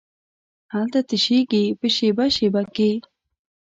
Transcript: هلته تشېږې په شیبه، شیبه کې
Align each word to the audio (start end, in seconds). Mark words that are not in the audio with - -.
هلته 0.73 0.99
تشېږې 1.09 1.63
په 1.79 1.87
شیبه، 1.95 2.25
شیبه 2.35 2.61
کې 2.75 2.91